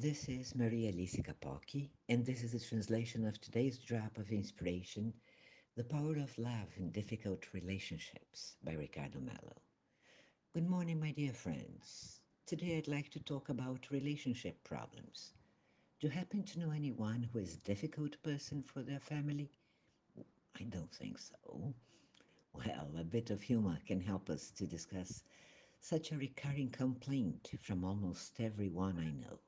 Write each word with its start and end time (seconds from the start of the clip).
This 0.00 0.28
is 0.28 0.54
Maria 0.54 0.92
Alice 0.92 1.16
Capocchi, 1.16 1.90
and 2.08 2.24
this 2.24 2.44
is 2.44 2.54
a 2.54 2.64
translation 2.64 3.26
of 3.26 3.40
today's 3.40 3.78
drop 3.78 4.16
of 4.16 4.30
inspiration, 4.30 5.12
The 5.74 5.82
Power 5.82 6.18
of 6.18 6.38
Love 6.38 6.68
in 6.76 6.92
Difficult 6.92 7.52
Relationships 7.52 8.54
by 8.62 8.74
Ricardo 8.74 9.18
Mello. 9.18 9.56
Good 10.54 10.70
morning, 10.70 11.00
my 11.00 11.10
dear 11.10 11.32
friends. 11.32 12.20
Today 12.46 12.76
I'd 12.76 12.86
like 12.86 13.10
to 13.10 13.18
talk 13.18 13.48
about 13.48 13.90
relationship 13.90 14.62
problems. 14.62 15.32
Do 15.98 16.06
you 16.06 16.12
happen 16.12 16.44
to 16.44 16.60
know 16.60 16.70
anyone 16.70 17.28
who 17.32 17.40
is 17.40 17.54
a 17.54 17.66
difficult 17.68 18.22
person 18.22 18.62
for 18.62 18.82
their 18.82 19.00
family? 19.00 19.50
I 20.60 20.62
don't 20.62 20.94
think 20.94 21.18
so. 21.18 21.74
Well, 22.52 22.88
a 22.96 23.02
bit 23.02 23.30
of 23.30 23.42
humor 23.42 23.80
can 23.84 24.00
help 24.00 24.30
us 24.30 24.52
to 24.58 24.64
discuss 24.64 25.24
such 25.80 26.12
a 26.12 26.18
recurring 26.18 26.70
complaint 26.70 27.50
from 27.60 27.84
almost 27.84 28.38
everyone 28.38 28.96
I 29.00 29.10
know. 29.10 29.40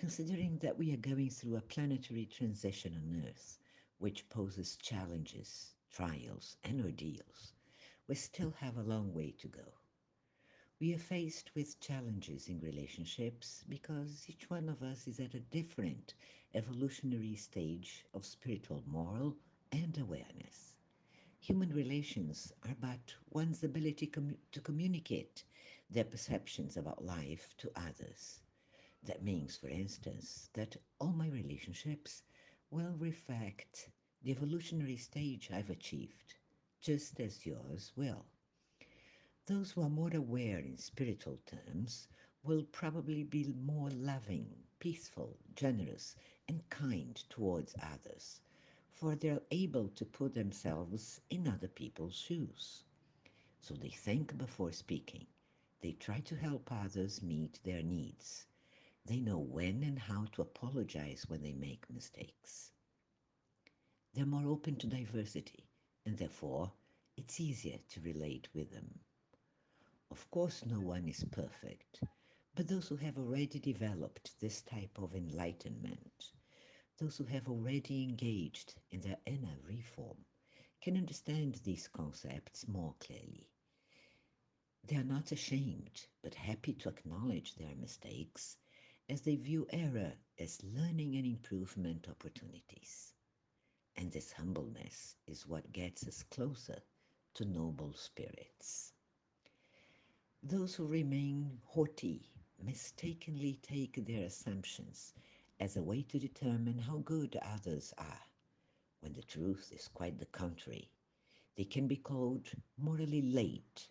Considering 0.00 0.58
that 0.58 0.78
we 0.78 0.92
are 0.92 0.96
going 0.96 1.30
through 1.30 1.56
a 1.56 1.60
planetary 1.60 2.26
transition 2.26 2.96
on 2.96 3.24
Earth, 3.28 3.58
which 3.98 4.28
poses 4.28 4.76
challenges, 4.76 5.74
trials, 5.90 6.56
and 6.64 6.84
ordeals, 6.84 7.54
we 8.08 8.16
still 8.16 8.50
have 8.52 8.76
a 8.76 8.82
long 8.82 9.14
way 9.14 9.30
to 9.32 9.48
go. 9.48 9.74
We 10.80 10.92
are 10.94 10.98
faced 10.98 11.54
with 11.54 11.80
challenges 11.80 12.48
in 12.48 12.58
relationships 12.60 13.64
because 13.68 14.26
each 14.28 14.50
one 14.50 14.68
of 14.68 14.82
us 14.82 15.06
is 15.06 15.20
at 15.20 15.34
a 15.34 15.40
different 15.40 16.14
evolutionary 16.54 17.36
stage 17.36 18.04
of 18.14 18.26
spiritual, 18.26 18.82
moral, 18.86 19.36
and 19.70 19.96
awareness. 19.98 20.74
Human 21.40 21.72
relations 21.72 22.52
are 22.64 22.76
but 22.80 23.14
one's 23.30 23.62
ability 23.62 24.06
com- 24.08 24.38
to 24.52 24.60
communicate 24.60 25.44
their 25.90 26.04
perceptions 26.04 26.76
about 26.76 27.04
life 27.04 27.54
to 27.58 27.70
others. 27.76 28.40
That 29.04 29.22
means, 29.22 29.56
for 29.56 29.68
instance, 29.68 30.50
that 30.52 30.76
all 30.98 31.12
my 31.12 31.28
relationships 31.28 32.22
will 32.70 32.92
reflect 32.98 33.88
the 34.22 34.30
evolutionary 34.30 34.98
stage 34.98 35.50
I've 35.50 35.70
achieved, 35.70 36.34
just 36.82 37.18
as 37.18 37.46
yours 37.46 37.92
will. 37.96 38.26
Those 39.46 39.70
who 39.70 39.80
are 39.80 39.88
more 39.88 40.14
aware 40.14 40.58
in 40.58 40.76
spiritual 40.76 41.38
terms 41.46 42.08
will 42.42 42.62
probably 42.64 43.24
be 43.24 43.48
more 43.48 43.88
loving, 43.90 44.64
peaceful, 44.78 45.38
generous, 45.56 46.14
and 46.46 46.68
kind 46.68 47.16
towards 47.30 47.74
others, 47.82 48.40
for 48.90 49.16
they're 49.16 49.42
able 49.50 49.88
to 49.88 50.04
put 50.04 50.34
themselves 50.34 51.22
in 51.30 51.48
other 51.48 51.68
people's 51.68 52.16
shoes. 52.16 52.84
So 53.62 53.72
they 53.74 53.88
think 53.88 54.36
before 54.36 54.72
speaking. 54.72 55.26
They 55.80 55.92
try 55.92 56.20
to 56.20 56.36
help 56.36 56.70
others 56.70 57.22
meet 57.22 57.58
their 57.64 57.82
needs 57.82 58.46
they 59.10 59.18
know 59.18 59.40
when 59.40 59.82
and 59.82 59.98
how 59.98 60.24
to 60.26 60.40
apologize 60.40 61.24
when 61.26 61.42
they 61.42 61.52
make 61.52 61.90
mistakes. 61.90 62.70
They're 64.14 64.24
more 64.24 64.46
open 64.46 64.76
to 64.76 64.86
diversity, 64.86 65.68
and 66.06 66.16
therefore 66.16 66.70
it's 67.16 67.40
easier 67.40 67.78
to 67.88 68.00
relate 68.02 68.46
with 68.54 68.70
them. 68.70 69.00
Of 70.12 70.30
course, 70.30 70.64
no 70.64 70.78
one 70.78 71.08
is 71.08 71.24
perfect, 71.24 72.04
but 72.54 72.68
those 72.68 72.86
who 72.86 72.94
have 72.98 73.18
already 73.18 73.58
developed 73.58 74.38
this 74.38 74.62
type 74.62 74.96
of 74.96 75.16
enlightenment, 75.16 76.30
those 76.98 77.16
who 77.16 77.24
have 77.24 77.48
already 77.48 78.04
engaged 78.04 78.76
in 78.92 79.00
their 79.00 79.18
inner 79.26 79.58
reform, 79.64 80.18
can 80.80 80.96
understand 80.96 81.56
these 81.64 81.88
concepts 81.88 82.68
more 82.68 82.94
clearly. 83.00 83.48
They 84.84 84.94
are 84.94 85.02
not 85.02 85.32
ashamed, 85.32 86.06
but 86.22 86.36
happy 86.36 86.74
to 86.74 86.88
acknowledge 86.88 87.56
their 87.56 87.74
mistakes 87.74 88.56
as 89.10 89.22
they 89.22 89.34
view 89.34 89.66
error 89.70 90.12
as 90.38 90.62
learning 90.62 91.16
and 91.16 91.26
improvement 91.26 92.06
opportunities. 92.08 93.12
And 93.96 94.12
this 94.12 94.30
humbleness 94.30 95.16
is 95.26 95.48
what 95.48 95.72
gets 95.72 96.06
us 96.06 96.22
closer 96.30 96.78
to 97.34 97.44
noble 97.44 97.92
spirits. 97.96 98.92
Those 100.44 100.76
who 100.76 100.86
remain 100.86 101.58
haughty 101.64 102.30
mistakenly 102.64 103.58
take 103.62 104.06
their 104.06 104.26
assumptions 104.26 105.12
as 105.58 105.76
a 105.76 105.82
way 105.82 106.02
to 106.02 106.20
determine 106.20 106.78
how 106.78 106.98
good 106.98 107.36
others 107.42 107.92
are, 107.98 108.20
when 109.00 109.12
the 109.12 109.22
truth 109.22 109.72
is 109.74 109.88
quite 109.88 110.20
the 110.20 110.26
contrary. 110.26 110.88
They 111.56 111.64
can 111.64 111.88
be 111.88 111.96
called 111.96 112.48
morally 112.78 113.22
late 113.22 113.88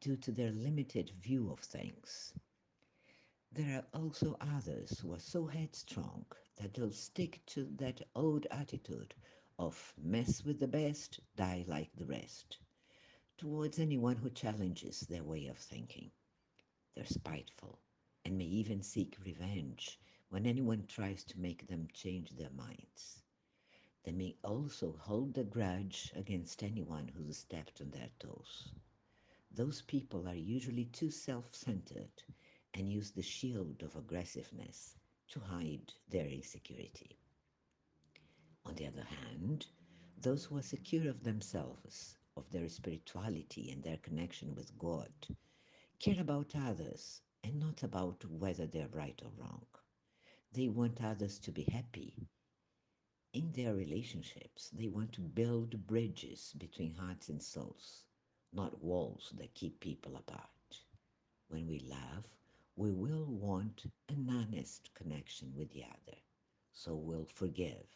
due 0.00 0.16
to 0.18 0.30
their 0.30 0.52
limited 0.52 1.10
view 1.20 1.50
of 1.50 1.58
things. 1.58 2.32
There 3.52 3.78
are 3.80 4.00
also 4.00 4.36
others 4.40 5.00
who 5.00 5.12
are 5.12 5.18
so 5.18 5.46
headstrong 5.46 6.26
that 6.56 6.72
they'll 6.74 6.92
stick 6.92 7.40
to 7.46 7.64
that 7.78 8.00
old 8.14 8.46
attitude 8.48 9.12
of 9.58 9.92
mess 9.98 10.44
with 10.44 10.60
the 10.60 10.68
best, 10.68 11.18
die 11.34 11.64
like 11.66 11.90
the 11.96 12.06
rest, 12.06 12.58
towards 13.36 13.80
anyone 13.80 14.16
who 14.16 14.30
challenges 14.30 15.00
their 15.00 15.24
way 15.24 15.46
of 15.46 15.58
thinking. 15.58 16.12
They're 16.94 17.04
spiteful 17.06 17.80
and 18.24 18.38
may 18.38 18.44
even 18.44 18.82
seek 18.84 19.16
revenge 19.24 19.98
when 20.28 20.46
anyone 20.46 20.86
tries 20.86 21.24
to 21.24 21.40
make 21.40 21.66
them 21.66 21.88
change 21.92 22.30
their 22.30 22.50
minds. 22.50 23.20
They 24.04 24.12
may 24.12 24.36
also 24.44 24.92
hold 24.92 25.36
a 25.38 25.44
grudge 25.44 26.12
against 26.14 26.62
anyone 26.62 27.08
who's 27.08 27.38
stepped 27.38 27.80
on 27.80 27.90
their 27.90 28.10
toes. 28.20 28.72
Those 29.50 29.82
people 29.82 30.28
are 30.28 30.34
usually 30.36 30.84
too 30.84 31.10
self 31.10 31.52
centered 31.52 32.22
and 32.74 32.90
use 32.90 33.10
the 33.10 33.22
shield 33.22 33.82
of 33.82 33.96
aggressiveness 33.96 34.96
to 35.28 35.40
hide 35.40 35.92
their 36.08 36.26
insecurity. 36.26 37.18
On 38.64 38.74
the 38.74 38.86
other 38.86 39.04
hand, 39.04 39.66
those 40.20 40.44
who 40.44 40.56
are 40.58 40.62
secure 40.62 41.08
of 41.08 41.22
themselves, 41.24 42.16
of 42.36 42.50
their 42.50 42.68
spirituality 42.68 43.70
and 43.70 43.82
their 43.82 43.96
connection 43.98 44.54
with 44.54 44.76
God, 44.78 45.12
care 45.98 46.20
about 46.20 46.54
others 46.54 47.22
and 47.42 47.58
not 47.58 47.82
about 47.82 48.24
whether 48.26 48.66
they're 48.66 48.88
right 48.88 49.20
or 49.24 49.30
wrong. 49.38 49.66
They 50.52 50.68
want 50.68 51.02
others 51.02 51.38
to 51.40 51.52
be 51.52 51.64
happy. 51.64 52.28
In 53.32 53.52
their 53.52 53.74
relationships, 53.74 54.70
they 54.70 54.88
want 54.88 55.12
to 55.14 55.20
build 55.20 55.86
bridges 55.86 56.52
between 56.58 56.94
hearts 56.94 57.28
and 57.28 57.42
souls, 57.42 58.04
not 58.52 58.82
walls 58.82 59.32
that 59.38 59.54
keep 59.54 59.80
people 59.80 60.16
apart. 60.16 60.82
When 61.48 61.66
we 61.66 61.78
love, 61.80 62.24
we 62.80 62.90
will 62.90 63.26
want 63.26 63.84
an 64.08 64.26
honest 64.30 64.94
connection 64.94 65.52
with 65.54 65.70
the 65.70 65.84
other. 65.84 66.16
So 66.72 66.94
we'll 66.94 67.26
forgive. 67.26 67.86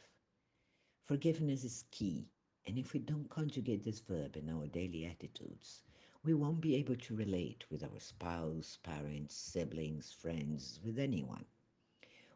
Forgiveness 1.05 1.65
is 1.65 1.85
key, 1.91 2.29
and 2.67 2.77
if 2.79 2.93
we 2.93 3.01
don't 3.01 3.31
conjugate 3.31 3.83
this 3.83 4.01
verb 4.01 4.37
in 4.37 4.51
our 4.51 4.67
daily 4.67 5.07
attitudes, 5.07 5.85
we 6.23 6.35
won't 6.35 6.61
be 6.61 6.75
able 6.77 6.97
to 6.97 7.17
relate 7.17 7.65
with 7.71 7.83
our 7.83 7.99
spouse, 7.99 8.79
parents, 8.83 9.35
siblings, 9.35 10.13
friends, 10.13 10.81
with 10.85 10.99
anyone. 10.99 11.47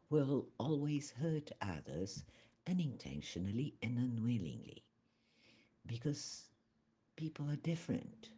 We'll 0.08 0.48
always 0.58 1.10
hurt 1.10 1.52
others 1.60 2.24
unintentionally 2.66 3.74
and 3.82 3.98
unwillingly 3.98 4.84
because 5.86 6.48
people 7.16 7.50
are 7.50 7.56
different 7.56 8.30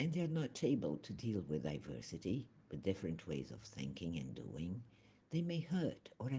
and 0.00 0.12
they're 0.12 0.26
not 0.26 0.64
able 0.64 0.96
to 0.98 1.12
deal 1.12 1.42
with 1.48 1.62
diversity 1.62 2.48
with 2.70 2.82
different 2.82 3.26
ways 3.26 3.50
of 3.50 3.60
thinking 3.62 4.16
and 4.16 4.34
doing, 4.34 4.82
they 5.30 5.42
may 5.42 5.60
hurt 5.60 6.08
or 6.18 6.30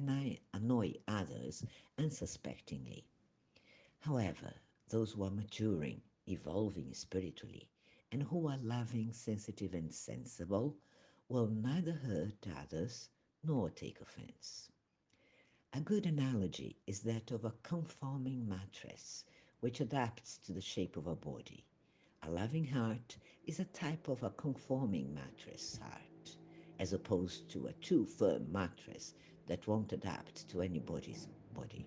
annoy 0.54 0.96
others 1.08 1.64
unsuspectingly. 1.98 3.06
However, 4.00 4.54
those 4.90 5.12
who 5.12 5.24
are 5.24 5.32
maturing, 5.32 6.02
evolving 6.28 6.94
spiritually, 6.94 7.70
and 8.12 8.24
who 8.24 8.48
are 8.48 8.58
loving, 8.58 9.14
sensitive, 9.14 9.74
and 9.74 9.94
sensible 9.94 10.76
will 11.28 11.48
neither 11.48 11.94
hurt 11.94 12.48
others 12.58 13.10
nor 13.44 13.70
take 13.70 14.02
offense. 14.02 14.72
A 15.74 15.82
good 15.82 16.08
analogy 16.08 16.78
is 16.88 17.02
that 17.02 17.30
of 17.32 17.46
a 17.46 17.54
conforming 17.62 18.48
mattress 18.50 19.24
which 19.60 19.80
adapts 19.80 20.38
to 20.40 20.54
the 20.54 20.62
shape 20.62 20.98
of 20.98 21.06
a 21.06 21.16
body. 21.16 21.64
A 22.24 22.32
loving 22.32 22.66
heart 22.66 23.18
is 23.46 23.60
a 23.60 23.66
type 23.66 24.08
of 24.08 24.24
a 24.24 24.32
conforming 24.32 25.14
mattress 25.14 25.78
heart 25.78 26.09
as 26.80 26.94
opposed 26.94 27.50
to 27.50 27.68
a 27.68 27.74
too 27.74 28.06
firm 28.06 28.52
mattress 28.52 29.14
that 29.48 29.68
won't 29.68 29.94
adapt 29.94 30.48
to 30.50 30.62
anybody's 30.62 31.28
body. 31.54 31.86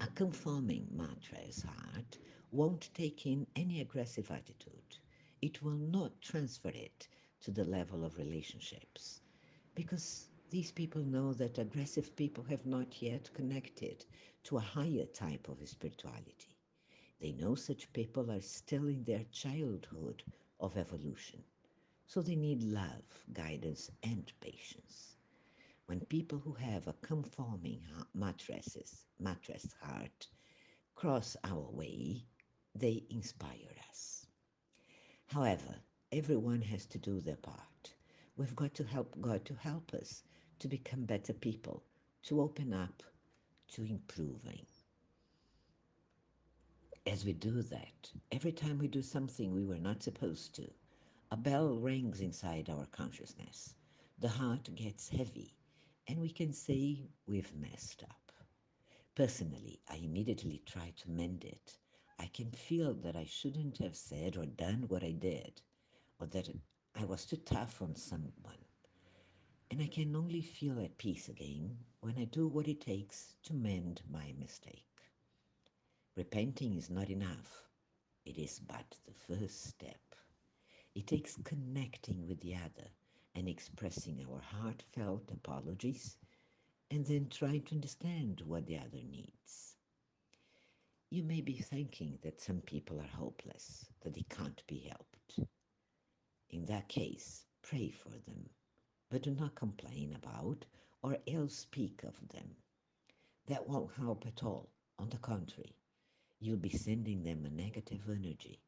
A 0.00 0.06
conforming 0.08 0.88
mattress 0.92 1.62
heart 1.62 2.18
won't 2.50 2.90
take 2.94 3.26
in 3.26 3.46
any 3.56 3.80
aggressive 3.80 4.30
attitude. 4.30 4.98
It 5.40 5.62
will 5.62 5.78
not 5.78 6.20
transfer 6.20 6.70
it 6.70 7.08
to 7.42 7.50
the 7.50 7.64
level 7.64 8.04
of 8.04 8.18
relationships 8.18 9.20
because 9.74 10.28
these 10.50 10.70
people 10.72 11.02
know 11.02 11.32
that 11.34 11.58
aggressive 11.58 12.14
people 12.16 12.44
have 12.44 12.66
not 12.66 13.00
yet 13.02 13.32
connected 13.32 14.04
to 14.44 14.58
a 14.58 14.60
higher 14.60 15.06
type 15.06 15.48
of 15.48 15.66
spirituality. 15.68 16.56
They 17.20 17.32
know 17.32 17.54
such 17.54 17.92
people 17.92 18.30
are 18.30 18.40
still 18.42 18.86
in 18.88 19.04
their 19.04 19.24
childhood 19.32 20.22
of 20.60 20.76
evolution. 20.76 21.42
So 22.06 22.22
they 22.22 22.36
need 22.36 22.62
love, 22.62 23.24
guidance, 23.32 23.90
and 24.02 24.32
patience. 24.40 25.16
when 25.86 26.00
people 26.00 26.38
who 26.38 26.54
have 26.54 26.86
a 26.88 26.94
conforming 26.94 27.82
mattresses, 28.14 29.06
mattress 29.18 29.72
heart 29.82 30.28
cross 30.94 31.36
our 31.44 31.70
way, 31.70 32.24
they 32.74 33.04
inspire 33.10 33.74
us. 33.90 34.26
However, 35.26 35.76
everyone 36.12 36.62
has 36.62 36.86
to 36.86 36.98
do 36.98 37.20
their 37.20 37.36
part. 37.36 37.94
We've 38.36 38.56
got 38.56 38.74
to 38.74 38.84
help 38.84 39.20
God 39.20 39.44
to 39.46 39.54
help 39.54 39.94
us 39.94 40.22
to 40.60 40.68
become 40.68 41.04
better 41.04 41.32
people, 41.34 41.84
to 42.24 42.40
open 42.40 42.72
up 42.72 43.02
to 43.72 43.84
improving. 43.84 44.66
As 47.06 47.24
we 47.24 47.32
do 47.32 47.62
that, 47.62 48.12
every 48.30 48.52
time 48.52 48.78
we 48.78 48.88
do 48.88 49.02
something 49.02 49.52
we 49.52 49.64
were 49.64 49.78
not 49.78 50.02
supposed 50.02 50.54
to, 50.56 50.70
a 51.32 51.36
bell 51.36 51.78
rings 51.78 52.20
inside 52.20 52.68
our 52.68 52.84
consciousness. 52.92 53.74
The 54.18 54.28
heart 54.28 54.68
gets 54.74 55.08
heavy, 55.08 55.56
and 56.06 56.20
we 56.20 56.28
can 56.28 56.52
say 56.52 57.08
we've 57.26 57.54
messed 57.56 58.02
up. 58.04 58.32
Personally, 59.14 59.80
I 59.88 59.96
immediately 59.96 60.62
try 60.66 60.92
to 60.98 61.10
mend 61.10 61.44
it. 61.44 61.78
I 62.18 62.26
can 62.26 62.50
feel 62.52 62.92
that 62.96 63.16
I 63.16 63.24
shouldn't 63.24 63.78
have 63.78 63.96
said 63.96 64.36
or 64.36 64.44
done 64.44 64.84
what 64.88 65.02
I 65.02 65.12
did, 65.12 65.62
or 66.20 66.26
that 66.26 66.50
I 66.94 67.06
was 67.06 67.24
too 67.24 67.38
tough 67.38 67.80
on 67.80 67.96
someone. 67.96 68.66
And 69.70 69.80
I 69.80 69.86
can 69.88 70.14
only 70.14 70.42
feel 70.42 70.78
at 70.80 70.98
peace 70.98 71.28
again 71.30 71.78
when 72.00 72.18
I 72.18 72.24
do 72.24 72.46
what 72.46 72.68
it 72.68 72.82
takes 72.82 73.36
to 73.44 73.54
mend 73.54 74.02
my 74.10 74.34
mistake. 74.38 74.84
Repenting 76.14 76.76
is 76.76 76.90
not 76.90 77.10
enough. 77.10 77.68
It 78.24 78.38
is 78.38 78.60
but 78.60 78.98
the 79.06 79.14
first 79.14 79.64
step. 79.64 80.11
It 80.94 81.06
takes 81.06 81.38
connecting 81.42 82.26
with 82.26 82.40
the 82.40 82.54
other 82.54 82.90
and 83.34 83.48
expressing 83.48 84.26
our 84.26 84.40
heartfelt 84.40 85.30
apologies 85.30 86.18
and 86.90 87.06
then 87.06 87.28
trying 87.30 87.62
to 87.62 87.74
understand 87.76 88.42
what 88.44 88.66
the 88.66 88.76
other 88.76 89.02
needs. 89.02 89.78
You 91.08 91.22
may 91.22 91.40
be 91.40 91.54
thinking 91.54 92.18
that 92.22 92.42
some 92.42 92.60
people 92.60 93.00
are 93.00 93.16
hopeless, 93.16 93.86
that 94.02 94.12
they 94.12 94.26
can't 94.28 94.62
be 94.66 94.80
helped. 94.80 95.40
In 96.50 96.66
that 96.66 96.88
case, 96.88 97.46
pray 97.62 97.88
for 97.88 98.10
them, 98.10 98.50
but 99.08 99.22
do 99.22 99.30
not 99.30 99.54
complain 99.54 100.14
about 100.14 100.66
or 101.02 101.16
ill 101.24 101.48
speak 101.48 102.02
of 102.02 102.28
them. 102.28 102.56
That 103.46 103.66
won't 103.66 103.94
help 103.94 104.26
at 104.26 104.42
all. 104.44 104.68
On 104.98 105.08
the 105.08 105.16
contrary, 105.16 105.74
you'll 106.38 106.58
be 106.58 106.68
sending 106.68 107.22
them 107.22 107.46
a 107.46 107.50
negative 107.50 108.02
energy 108.10 108.60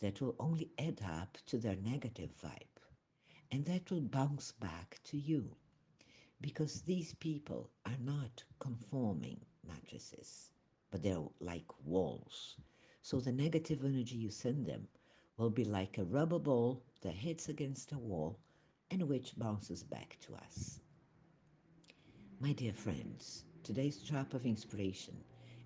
that 0.00 0.20
will 0.20 0.34
only 0.38 0.70
add 0.78 1.00
up 1.04 1.38
to 1.46 1.58
their 1.58 1.76
negative 1.76 2.30
vibe, 2.42 2.82
and 3.50 3.64
that 3.64 3.90
will 3.90 4.00
bounce 4.00 4.52
back 4.52 5.00
to 5.04 5.16
you 5.16 5.56
because 6.40 6.82
these 6.82 7.14
people 7.14 7.70
are 7.84 7.98
not 8.00 8.44
conforming 8.60 9.40
mattresses, 9.66 10.50
but 10.90 11.02
they're 11.02 11.24
like 11.40 11.66
walls. 11.84 12.56
So 13.02 13.20
the 13.20 13.32
negative 13.32 13.84
energy 13.84 14.16
you 14.16 14.30
send 14.30 14.66
them 14.66 14.86
will 15.36 15.50
be 15.50 15.64
like 15.64 15.98
a 15.98 16.04
rubber 16.04 16.38
ball 16.38 16.82
that 17.02 17.14
hits 17.14 17.48
against 17.48 17.92
a 17.92 17.98
wall 17.98 18.38
and 18.90 19.08
which 19.08 19.38
bounces 19.38 19.82
back 19.82 20.16
to 20.20 20.34
us. 20.34 20.80
My 22.40 22.52
dear 22.52 22.72
friends, 22.72 23.44
today's 23.64 23.98
drop 23.98 24.34
of 24.34 24.46
inspiration 24.46 25.16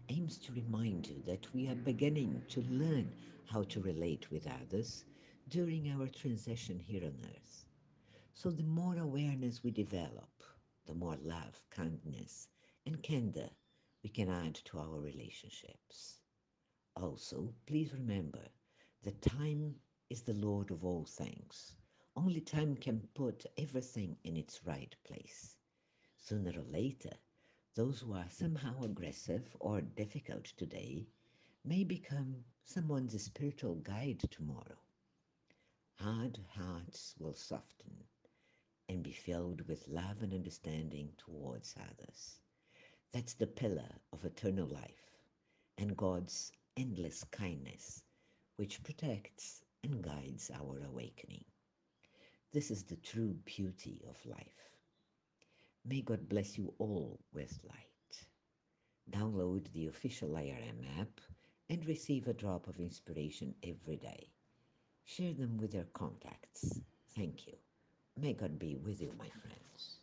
aims 0.09 0.39
to 0.39 0.53
remind 0.53 1.07
you 1.07 1.23
that 1.27 1.53
we 1.55 1.69
are 1.69 1.75
beginning 1.75 2.43
to 2.49 2.63
learn 2.63 3.13
how 3.47 3.63
to 3.65 3.81
relate 3.81 4.31
with 4.31 4.47
others 4.47 5.05
during 5.49 5.91
our 5.91 6.09
transition 6.09 6.79
here 6.79 7.05
on 7.05 7.15
earth. 7.25 7.65
So 8.35 8.51
the 8.51 8.63
more 8.65 8.97
awareness 8.99 9.63
we 9.63 9.71
develop, 9.71 10.43
the 10.87 10.95
more 10.95 11.17
love, 11.23 11.61
kindness, 11.71 12.49
and 12.87 13.03
candor 13.03 13.51
we 14.03 14.11
can 14.11 14.29
add 14.29 14.55
to 14.67 14.79
our 14.79 15.01
relationships. 15.01 16.19
Also, 16.97 17.55
please 17.67 17.93
remember 17.95 18.49
that 19.03 19.23
time 19.23 19.75
is 20.11 20.23
the 20.23 20.35
Lord 20.35 20.71
of 20.71 20.85
all 20.85 21.05
things. 21.05 21.75
Only 22.17 22.41
time 22.41 22.77
can 22.77 23.01
put 23.15 23.47
everything 23.57 24.17
in 24.25 24.37
its 24.37 24.61
right 24.67 24.95
place. 25.05 25.57
Sooner 26.17 26.53
or 26.59 26.65
later, 26.71 27.13
those 27.75 28.01
who 28.01 28.13
are 28.13 28.29
somehow 28.29 28.83
aggressive 28.83 29.57
or 29.59 29.81
difficult 29.81 30.45
today 30.45 31.07
may 31.65 31.85
become 31.85 32.45
someone's 32.65 33.21
spiritual 33.23 33.77
guide 33.77 34.21
tomorrow. 34.31 34.77
Hard 35.95 36.39
hearts 36.55 37.15
will 37.19 37.33
soften 37.33 38.05
and 38.89 39.03
be 39.03 39.13
filled 39.13 39.67
with 39.69 39.89
love 39.89 40.23
and 40.23 40.35
understanding 40.35 41.09
towards 41.17 41.75
others. 41.81 42.41
That's 43.13 43.35
the 43.35 43.47
pillar 43.47 43.89
of 44.13 44.25
eternal 44.25 44.67
life 44.67 45.17
and 45.79 45.97
God's 45.97 46.53
endless 46.77 47.25
kindness, 47.25 48.03
which 48.57 48.83
protects 48.83 49.63
and 49.83 50.03
guides 50.03 50.51
our 50.51 50.83
awakening. 50.85 51.45
This 52.53 52.71
is 52.71 52.85
the 52.85 52.97
true 52.97 53.35
beauty 53.45 54.03
of 54.09 54.27
life. 54.27 54.72
May 55.85 56.01
God 56.01 56.29
bless 56.29 56.57
you 56.59 56.73
all 56.79 57.19
with 57.33 57.59
light. 57.65 58.27
Download 59.11 59.71
the 59.73 59.89
official 59.89 60.31
IRM 60.31 61.01
app 61.01 61.21
and 61.69 61.85
receive 61.87 62.29
a 62.29 62.33
drop 62.33 62.69
of 62.69 62.79
inspiration 62.79 63.55
every 63.65 63.97
day. 63.97 64.29
Share 65.05 65.33
them 65.35 65.59
with 65.59 65.75
your 65.75 65.87
contacts. 65.93 66.81
Thank 67.17 67.47
you. 67.47 67.55
May 68.17 68.33
God 68.35 68.59
be 68.59 68.77
with 68.77 69.01
you, 69.01 69.13
my 69.19 69.29
friend. 69.29 70.02